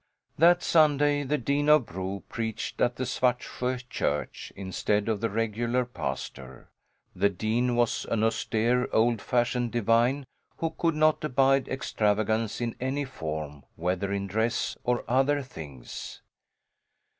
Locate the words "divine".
9.71-10.25